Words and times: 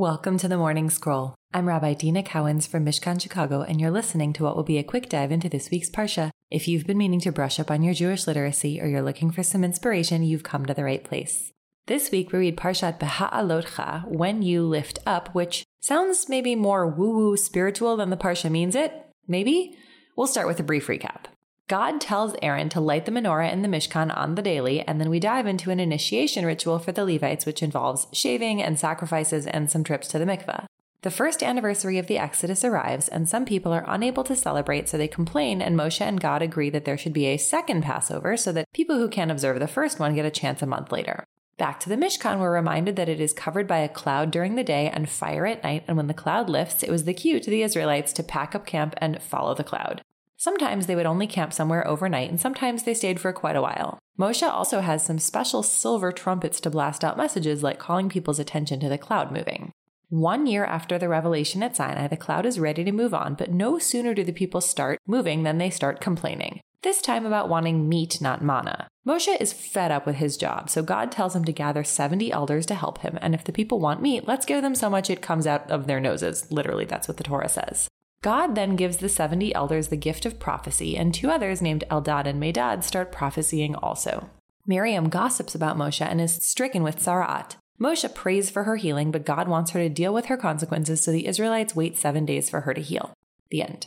Welcome 0.00 0.38
to 0.38 0.48
the 0.48 0.56
Morning 0.56 0.88
Scroll. 0.88 1.34
I'm 1.52 1.68
Rabbi 1.68 1.92
Deena 1.92 2.22
Cowans 2.22 2.66
from 2.66 2.86
Mishkan 2.86 3.20
Chicago, 3.20 3.60
and 3.60 3.78
you're 3.78 3.90
listening 3.90 4.32
to 4.32 4.42
what 4.42 4.56
will 4.56 4.64
be 4.64 4.78
a 4.78 4.82
quick 4.82 5.10
dive 5.10 5.30
into 5.30 5.50
this 5.50 5.70
week's 5.70 5.90
Parsha. 5.90 6.30
If 6.50 6.66
you've 6.66 6.86
been 6.86 6.96
meaning 6.96 7.20
to 7.20 7.30
brush 7.30 7.60
up 7.60 7.70
on 7.70 7.82
your 7.82 7.92
Jewish 7.92 8.26
literacy 8.26 8.80
or 8.80 8.86
you're 8.86 9.02
looking 9.02 9.30
for 9.30 9.42
some 9.42 9.62
inspiration, 9.62 10.22
you've 10.22 10.42
come 10.42 10.64
to 10.64 10.72
the 10.72 10.84
right 10.84 11.04
place. 11.04 11.52
This 11.84 12.10
week 12.10 12.32
we 12.32 12.38
read 12.38 12.56
Parshat 12.56 12.98
Beha'alotcha, 12.98 14.08
When 14.08 14.40
You 14.40 14.62
Lift 14.62 15.00
Up, 15.04 15.34
which 15.34 15.64
sounds 15.80 16.30
maybe 16.30 16.54
more 16.54 16.86
woo-woo 16.86 17.36
spiritual 17.36 17.98
than 17.98 18.08
the 18.08 18.16
Parsha 18.16 18.50
means 18.50 18.74
it. 18.74 18.94
Maybe? 19.28 19.76
We'll 20.16 20.26
start 20.26 20.46
with 20.46 20.58
a 20.60 20.62
brief 20.62 20.86
recap. 20.86 21.26
God 21.70 22.00
tells 22.00 22.34
Aaron 22.42 22.68
to 22.70 22.80
light 22.80 23.04
the 23.04 23.12
menorah 23.12 23.52
in 23.52 23.62
the 23.62 23.68
Mishkan 23.68 24.12
on 24.16 24.34
the 24.34 24.42
daily, 24.42 24.80
and 24.80 25.00
then 25.00 25.08
we 25.08 25.20
dive 25.20 25.46
into 25.46 25.70
an 25.70 25.78
initiation 25.78 26.44
ritual 26.44 26.80
for 26.80 26.90
the 26.90 27.04
Levites, 27.04 27.46
which 27.46 27.62
involves 27.62 28.08
shaving 28.12 28.60
and 28.60 28.76
sacrifices 28.76 29.46
and 29.46 29.70
some 29.70 29.84
trips 29.84 30.08
to 30.08 30.18
the 30.18 30.24
mikveh. 30.24 30.64
The 31.02 31.12
first 31.12 31.44
anniversary 31.44 31.96
of 31.98 32.08
the 32.08 32.18
Exodus 32.18 32.64
arrives, 32.64 33.06
and 33.06 33.28
some 33.28 33.44
people 33.44 33.72
are 33.72 33.84
unable 33.86 34.24
to 34.24 34.34
celebrate, 34.34 34.88
so 34.88 34.98
they 34.98 35.06
complain, 35.06 35.62
and 35.62 35.78
Moshe 35.78 36.00
and 36.00 36.20
God 36.20 36.42
agree 36.42 36.70
that 36.70 36.86
there 36.86 36.98
should 36.98 37.12
be 37.12 37.26
a 37.26 37.36
second 37.36 37.84
Passover 37.84 38.36
so 38.36 38.50
that 38.50 38.72
people 38.72 38.98
who 38.98 39.08
can't 39.08 39.30
observe 39.30 39.60
the 39.60 39.68
first 39.68 40.00
one 40.00 40.16
get 40.16 40.26
a 40.26 40.30
chance 40.30 40.62
a 40.62 40.66
month 40.66 40.90
later. 40.90 41.24
Back 41.56 41.78
to 41.80 41.88
the 41.88 41.94
Mishkan, 41.94 42.40
we're 42.40 42.52
reminded 42.52 42.96
that 42.96 43.08
it 43.08 43.20
is 43.20 43.32
covered 43.32 43.68
by 43.68 43.78
a 43.78 43.88
cloud 43.88 44.32
during 44.32 44.56
the 44.56 44.64
day 44.64 44.90
and 44.92 45.08
fire 45.08 45.46
at 45.46 45.62
night, 45.62 45.84
and 45.86 45.96
when 45.96 46.08
the 46.08 46.14
cloud 46.14 46.50
lifts, 46.50 46.82
it 46.82 46.90
was 46.90 47.04
the 47.04 47.14
cue 47.14 47.38
to 47.38 47.48
the 47.48 47.62
Israelites 47.62 48.12
to 48.14 48.24
pack 48.24 48.56
up 48.56 48.66
camp 48.66 48.96
and 48.96 49.22
follow 49.22 49.54
the 49.54 49.62
cloud. 49.62 50.02
Sometimes 50.40 50.86
they 50.86 50.96
would 50.96 51.04
only 51.04 51.26
camp 51.26 51.52
somewhere 51.52 51.86
overnight, 51.86 52.30
and 52.30 52.40
sometimes 52.40 52.84
they 52.84 52.94
stayed 52.94 53.20
for 53.20 53.30
quite 53.30 53.56
a 53.56 53.60
while. 53.60 53.98
Moshe 54.18 54.42
also 54.42 54.80
has 54.80 55.04
some 55.04 55.18
special 55.18 55.62
silver 55.62 56.12
trumpets 56.12 56.62
to 56.62 56.70
blast 56.70 57.04
out 57.04 57.18
messages 57.18 57.62
like 57.62 57.78
calling 57.78 58.08
people's 58.08 58.38
attention 58.38 58.80
to 58.80 58.88
the 58.88 58.96
cloud 58.96 59.30
moving. 59.30 59.70
One 60.08 60.46
year 60.46 60.64
after 60.64 60.98
the 60.98 61.10
revelation 61.10 61.62
at 61.62 61.76
Sinai, 61.76 62.08
the 62.08 62.16
cloud 62.16 62.46
is 62.46 62.58
ready 62.58 62.84
to 62.84 62.90
move 62.90 63.12
on, 63.12 63.34
but 63.34 63.52
no 63.52 63.78
sooner 63.78 64.14
do 64.14 64.24
the 64.24 64.32
people 64.32 64.62
start 64.62 64.98
moving 65.06 65.42
than 65.42 65.58
they 65.58 65.68
start 65.68 66.00
complaining. 66.00 66.62
This 66.80 67.02
time 67.02 67.26
about 67.26 67.50
wanting 67.50 67.86
meat, 67.86 68.22
not 68.22 68.42
manna. 68.42 68.88
Moshe 69.06 69.38
is 69.38 69.52
fed 69.52 69.90
up 69.90 70.06
with 70.06 70.16
his 70.16 70.38
job, 70.38 70.70
so 70.70 70.82
God 70.82 71.12
tells 71.12 71.36
him 71.36 71.44
to 71.44 71.52
gather 71.52 71.84
70 71.84 72.32
elders 72.32 72.64
to 72.64 72.74
help 72.74 73.00
him, 73.00 73.18
and 73.20 73.34
if 73.34 73.44
the 73.44 73.52
people 73.52 73.78
want 73.78 74.00
meat, 74.00 74.26
let's 74.26 74.46
give 74.46 74.62
them 74.62 74.74
so 74.74 74.88
much 74.88 75.10
it 75.10 75.20
comes 75.20 75.46
out 75.46 75.70
of 75.70 75.86
their 75.86 76.00
noses. 76.00 76.50
Literally, 76.50 76.86
that's 76.86 77.08
what 77.08 77.18
the 77.18 77.24
Torah 77.24 77.50
says. 77.50 77.90
God 78.22 78.54
then 78.54 78.76
gives 78.76 78.98
the 78.98 79.08
70 79.08 79.54
elders 79.54 79.88
the 79.88 79.96
gift 79.96 80.26
of 80.26 80.38
prophecy, 80.38 80.96
and 80.96 81.14
two 81.14 81.30
others 81.30 81.62
named 81.62 81.84
Eldad 81.90 82.26
and 82.26 82.42
Medad 82.42 82.84
start 82.84 83.12
prophesying 83.12 83.74
also. 83.76 84.28
Miriam 84.66 85.08
gossips 85.08 85.54
about 85.54 85.78
Moshe 85.78 86.04
and 86.04 86.20
is 86.20 86.34
stricken 86.34 86.82
with 86.82 86.98
tzara'at. 86.98 87.56
Moshe 87.80 88.14
prays 88.14 88.50
for 88.50 88.64
her 88.64 88.76
healing, 88.76 89.10
but 89.10 89.24
God 89.24 89.48
wants 89.48 89.70
her 89.70 89.80
to 89.80 89.88
deal 89.88 90.12
with 90.12 90.26
her 90.26 90.36
consequences, 90.36 91.00
so 91.00 91.10
the 91.10 91.26
Israelites 91.26 91.74
wait 91.74 91.96
seven 91.96 92.26
days 92.26 92.50
for 92.50 92.60
her 92.60 92.74
to 92.74 92.82
heal. 92.82 93.14
The 93.50 93.62
end. 93.62 93.86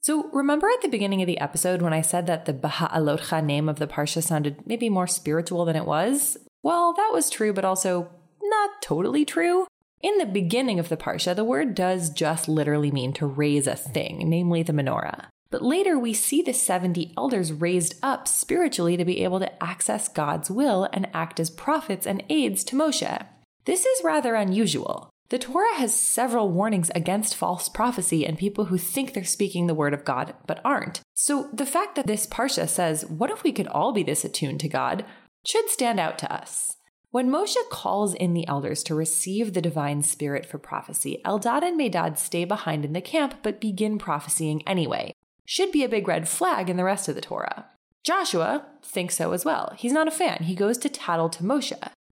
So, 0.00 0.30
remember 0.32 0.68
at 0.68 0.80
the 0.80 0.88
beginning 0.88 1.20
of 1.20 1.26
the 1.26 1.40
episode 1.40 1.82
when 1.82 1.92
I 1.92 2.00
said 2.00 2.26
that 2.28 2.46
the 2.46 2.54
Beha'alotcha 2.54 3.44
name 3.44 3.68
of 3.68 3.78
the 3.78 3.86
Parsha 3.86 4.22
sounded 4.22 4.66
maybe 4.66 4.88
more 4.88 5.06
spiritual 5.06 5.66
than 5.66 5.76
it 5.76 5.84
was? 5.84 6.38
Well, 6.62 6.94
that 6.94 7.10
was 7.12 7.28
true, 7.28 7.52
but 7.52 7.64
also 7.64 8.08
not 8.42 8.70
totally 8.80 9.26
true. 9.26 9.66
In 10.02 10.18
the 10.18 10.26
beginning 10.26 10.78
of 10.78 10.88
the 10.88 10.96
Parsha, 10.96 11.34
the 11.34 11.44
word 11.44 11.74
does 11.74 12.10
just 12.10 12.48
literally 12.48 12.90
mean 12.90 13.12
to 13.14 13.26
raise 13.26 13.66
a 13.66 13.76
thing, 13.76 14.28
namely 14.28 14.62
the 14.62 14.72
menorah. 14.72 15.26
But 15.50 15.62
later 15.62 15.98
we 15.98 16.12
see 16.12 16.42
the 16.42 16.52
70 16.52 17.14
elders 17.16 17.52
raised 17.52 17.94
up 18.02 18.28
spiritually 18.28 18.96
to 18.96 19.04
be 19.04 19.24
able 19.24 19.40
to 19.40 19.62
access 19.62 20.08
God's 20.08 20.50
will 20.50 20.88
and 20.92 21.08
act 21.14 21.40
as 21.40 21.50
prophets 21.50 22.06
and 22.06 22.22
aides 22.28 22.62
to 22.64 22.76
Moshe. 22.76 23.26
This 23.64 23.86
is 23.86 24.04
rather 24.04 24.34
unusual. 24.34 25.10
The 25.28 25.38
Torah 25.38 25.74
has 25.74 25.98
several 25.98 26.50
warnings 26.50 26.90
against 26.94 27.34
false 27.34 27.68
prophecy 27.68 28.24
and 28.24 28.38
people 28.38 28.66
who 28.66 28.78
think 28.78 29.12
they're 29.12 29.24
speaking 29.24 29.66
the 29.66 29.74
word 29.74 29.94
of 29.94 30.04
God 30.04 30.34
but 30.46 30.60
aren't. 30.64 31.00
So 31.14 31.48
the 31.52 31.66
fact 31.66 31.96
that 31.96 32.06
this 32.06 32.26
Parsha 32.26 32.68
says, 32.68 33.06
What 33.06 33.30
if 33.30 33.42
we 33.42 33.50
could 33.50 33.66
all 33.66 33.92
be 33.92 34.02
this 34.02 34.24
attuned 34.24 34.60
to 34.60 34.68
God? 34.68 35.04
should 35.44 35.68
stand 35.70 36.00
out 36.00 36.18
to 36.18 36.32
us. 36.32 36.76
When 37.16 37.30
Moshe 37.30 37.56
calls 37.70 38.12
in 38.12 38.34
the 38.34 38.46
elders 38.46 38.82
to 38.82 38.94
receive 38.94 39.54
the 39.54 39.62
divine 39.62 40.02
spirit 40.02 40.44
for 40.44 40.58
prophecy, 40.58 41.22
Eldad 41.24 41.62
and 41.62 41.80
Medad 41.80 42.18
stay 42.18 42.44
behind 42.44 42.84
in 42.84 42.92
the 42.92 43.00
camp 43.00 43.36
but 43.42 43.58
begin 43.58 43.96
prophesying 43.96 44.62
anyway. 44.68 45.14
Should 45.46 45.72
be 45.72 45.82
a 45.82 45.88
big 45.88 46.06
red 46.08 46.28
flag 46.28 46.68
in 46.68 46.76
the 46.76 46.84
rest 46.84 47.08
of 47.08 47.14
the 47.14 47.22
Torah. 47.22 47.68
Joshua 48.04 48.66
thinks 48.82 49.16
so 49.16 49.32
as 49.32 49.46
well. 49.46 49.72
He's 49.78 49.94
not 49.94 50.06
a 50.06 50.10
fan. 50.10 50.42
He 50.42 50.54
goes 50.54 50.76
to 50.76 50.90
tattle 50.90 51.30
to 51.30 51.42
Moshe. 51.42 51.72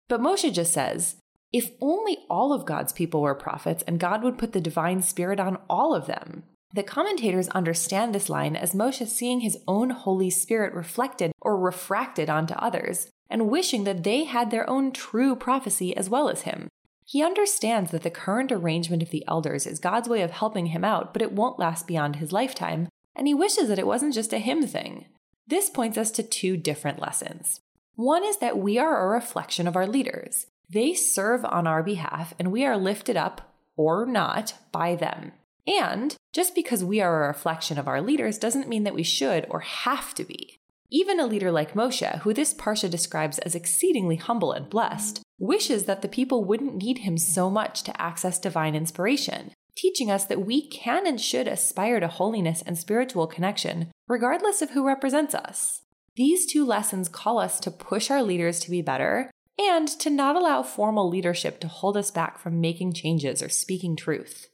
But 0.09 0.21
Moshe 0.21 0.53
just 0.53 0.73
says, 0.73 1.15
if 1.53 1.71
only 1.81 2.19
all 2.29 2.53
of 2.53 2.67
God's 2.67 2.93
people 2.93 3.23
were 3.23 3.37
prophets 3.37 3.85
and 3.87 4.01
God 4.01 4.25
would 4.25 4.37
put 4.37 4.53
the 4.53 4.61
divine 4.61 5.03
spirit 5.03 5.39
on 5.39 5.59
all 5.71 5.95
of 5.95 6.07
them. 6.07 6.43
The 6.73 6.83
commentators 6.83 7.49
understand 7.49 8.15
this 8.15 8.29
line 8.29 8.55
as 8.55 8.75
Moshe 8.75 9.07
seeing 9.07 9.41
his 9.41 9.59
own 9.67 9.91
Holy 9.91 10.31
Spirit 10.31 10.75
reflected 10.75 11.33
or 11.41 11.59
refracted 11.59 12.29
onto 12.29 12.55
others, 12.55 13.09
and 13.31 13.49
wishing 13.49 13.85
that 13.85 14.05
they 14.05 14.25
had 14.25 14.51
their 14.51 14.69
own 14.69 14.93
true 14.93 15.35
prophecy 15.35 15.97
as 15.97 16.11
well 16.11 16.29
as 16.29 16.43
him. 16.43 16.69
He 17.07 17.23
understands 17.23 17.91
that 17.91 18.03
the 18.03 18.11
current 18.11 18.53
arrangement 18.53 19.03
of 19.03 19.11
the 19.11 19.25
elders 19.27 19.67
is 19.67 19.79
God's 19.79 20.11
way 20.11 20.21
of 20.21 20.31
helping 20.31 20.67
him 20.67 20.85
out, 20.85 21.15
but 21.15 21.23
it 21.23 21.33
won't 21.33 21.59
last 21.59 21.87
beyond 21.87 22.17
his 22.17 22.33
lifetime, 22.33 22.89
and 23.17 23.27
he 23.27 23.33
wishes 23.33 23.69
that 23.69 23.79
it 23.79 23.87
wasn't 23.87 24.15
just 24.15 24.35
a 24.35 24.39
him 24.39 24.67
thing. 24.67 25.07
This 25.47 25.71
points 25.71 25.97
us 25.97 26.11
to 26.13 26.23
two 26.23 26.59
different 26.59 27.01
lessons. 27.01 27.61
One 27.95 28.25
is 28.25 28.37
that 28.39 28.59
we 28.59 28.79
are 28.79 29.03
a 29.03 29.09
reflection 29.09 29.67
of 29.67 29.75
our 29.75 29.87
leaders. 29.87 30.47
They 30.69 30.93
serve 30.93 31.47
on 31.47 31.67
our 31.67 31.83
behalf, 31.83 32.35
and 32.39 32.53
we 32.53 32.67
are 32.67 32.77
lifted 32.77 33.17
up, 33.17 33.55
or 33.75 34.05
not, 34.05 34.55
by 34.71 34.95
them. 34.95 35.33
And 35.67 36.15
just 36.33 36.55
because 36.55 36.85
we 36.85 37.01
are 37.01 37.25
a 37.25 37.29
reflection 37.29 37.79
of 37.79 37.89
our 37.89 38.01
leaders 38.01 38.39
doesn't 38.39 38.69
mean 38.69 38.85
that 38.85 38.95
we 38.95 39.03
should 39.03 39.47
or 39.49 39.61
have 39.61 40.15
to 40.15 40.25
be. 40.25 40.59
Even 40.91 41.21
a 41.21 41.27
leader 41.27 41.53
like 41.53 41.75
Moshe, 41.75 42.19
who 42.21 42.33
this 42.33 42.55
Parsha 42.55 42.91
describes 42.91 43.39
as 43.41 43.55
exceedingly 43.55 44.17
humble 44.17 44.53
and 44.53 44.71
blessed, 44.71 45.21
wishes 45.39 45.85
that 45.85 46.03
the 46.03 46.09
people 46.09 46.45
wouldn't 46.45 46.77
need 46.77 46.99
him 46.99 47.19
so 47.19 47.51
much 47.51 47.83
to 47.83 48.01
access 48.01 48.39
divine 48.39 48.75
inspiration, 48.75 49.53
teaching 49.77 50.11
us 50.11 50.25
that 50.25 50.47
we 50.47 50.67
can 50.67 51.07
and 51.07 51.21
should 51.21 51.47
aspire 51.47 52.01
to 52.01 52.09
holiness 52.09 52.63
and 52.63 52.79
spiritual 52.79 53.27
connection, 53.27 53.91
regardless 54.09 54.63
of 54.63 54.71
who 54.71 54.87
represents 54.87 55.35
us. 55.35 55.83
These 56.17 56.47
two 56.47 56.65
lessons 56.65 57.09
call 57.09 57.39
us 57.39 57.61
to 57.61 57.71
push 57.71 58.11
our 58.11 58.23
leaders 58.23 58.59
to 58.61 58.71
be 58.71 58.83
better 58.83 59.31
and 59.59 59.87
to 59.89 60.11
not 60.11 60.37
allow 60.37 60.63
formal 60.63 61.09
leadership 61.09 61.61
to 61.61 61.69
hold 61.69 61.97
us 61.97 62.11
back 62.11 62.39
from 62.39 62.61
making 62.61 62.93
changes 62.95 63.43
or 63.43 63.49
speaking 63.49 63.95
truth. 63.95 64.49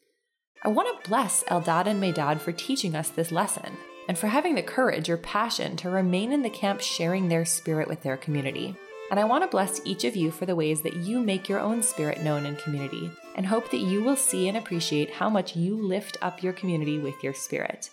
I 0.66 0.70
want 0.70 1.02
to 1.02 1.10
bless 1.10 1.44
Eldad 1.44 1.84
and 1.84 2.02
Medad 2.02 2.40
for 2.40 2.50
teaching 2.50 2.96
us 2.96 3.10
this 3.10 3.30
lesson 3.30 3.76
and 4.08 4.16
for 4.16 4.28
having 4.28 4.54
the 4.54 4.62
courage 4.62 5.10
or 5.10 5.18
passion 5.18 5.76
to 5.76 5.90
remain 5.90 6.32
in 6.32 6.40
the 6.40 6.48
camp 6.48 6.80
sharing 6.80 7.28
their 7.28 7.44
spirit 7.44 7.86
with 7.86 8.02
their 8.02 8.16
community. 8.16 8.74
And 9.10 9.20
I 9.20 9.24
want 9.24 9.44
to 9.44 9.48
bless 9.48 9.82
each 9.84 10.04
of 10.04 10.16
you 10.16 10.30
for 10.30 10.46
the 10.46 10.56
ways 10.56 10.80
that 10.80 10.96
you 10.96 11.20
make 11.20 11.50
your 11.50 11.60
own 11.60 11.82
spirit 11.82 12.22
known 12.22 12.46
in 12.46 12.56
community, 12.56 13.10
and 13.36 13.44
hope 13.44 13.70
that 13.72 13.82
you 13.82 14.02
will 14.02 14.16
see 14.16 14.48
and 14.48 14.56
appreciate 14.56 15.10
how 15.10 15.28
much 15.28 15.54
you 15.54 15.76
lift 15.76 16.16
up 16.22 16.42
your 16.42 16.54
community 16.54 16.98
with 16.98 17.22
your 17.22 17.34
spirit. 17.34 17.90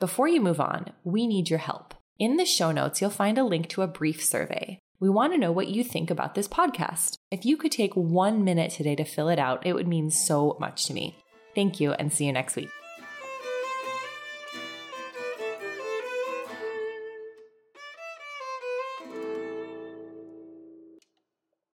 Before 0.00 0.26
you 0.26 0.40
move 0.40 0.60
on, 0.60 0.90
we 1.04 1.24
need 1.24 1.48
your 1.48 1.60
help. 1.60 1.94
In 2.18 2.36
the 2.36 2.44
show 2.44 2.72
notes, 2.72 3.00
you'll 3.00 3.10
find 3.10 3.38
a 3.38 3.44
link 3.44 3.68
to 3.68 3.82
a 3.82 3.86
brief 3.86 4.24
survey. 4.24 4.80
We 4.98 5.08
want 5.08 5.32
to 5.34 5.38
know 5.38 5.52
what 5.52 5.68
you 5.68 5.84
think 5.84 6.10
about 6.10 6.34
this 6.34 6.48
podcast. 6.48 7.16
If 7.30 7.44
you 7.44 7.56
could 7.56 7.70
take 7.70 7.94
one 7.94 8.42
minute 8.42 8.72
today 8.72 8.96
to 8.96 9.04
fill 9.04 9.28
it 9.28 9.38
out, 9.38 9.64
it 9.64 9.74
would 9.74 9.86
mean 9.86 10.10
so 10.10 10.56
much 10.58 10.84
to 10.86 10.94
me. 10.94 11.16
Thank 11.58 11.80
you, 11.80 11.90
and 11.90 12.12
see 12.12 12.24
you 12.24 12.32
next 12.32 12.54
week. 12.54 12.70